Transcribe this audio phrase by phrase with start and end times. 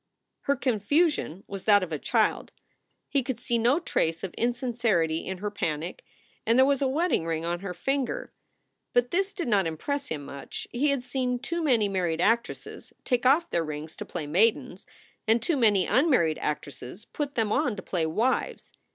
[0.45, 2.51] Her confusion was that of a child.
[3.07, 6.03] He could see no trace of insincerity in her panic
[6.43, 8.33] and there was a wedding ring on her finger.
[8.93, 13.27] But this did not impress him much; he had seen too many married actresses take
[13.27, 14.87] off their rings to play maidens,
[15.27, 18.73] and too many unmarried actresses put them on to play wives.